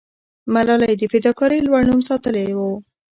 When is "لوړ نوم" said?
1.65-2.01